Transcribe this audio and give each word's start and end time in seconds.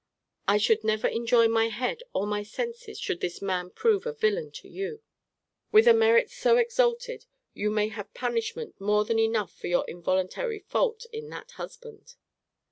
I 0.47 0.57
should 0.57 0.83
never 0.83 1.07
enjoy 1.07 1.47
my 1.47 1.67
head 1.67 2.01
or 2.11 2.25
my 2.25 2.41
senses 2.41 2.99
should 2.99 3.21
this 3.21 3.39
man 3.39 3.69
prove 3.69 4.07
a 4.07 4.13
villain 4.13 4.49
to 4.53 4.67
you! 4.67 5.03
With 5.71 5.87
a 5.87 5.93
merit 5.93 6.31
so 6.31 6.57
exalted, 6.57 7.27
you 7.53 7.69
may 7.69 7.89
have 7.89 8.11
punishment 8.15 8.81
more 8.81 9.05
than 9.05 9.19
enough 9.19 9.53
for 9.55 9.67
your 9.67 9.87
involuntary 9.87 10.57
fault 10.57 11.05
in 11.13 11.29
that 11.29 11.51
husband. 11.51 12.15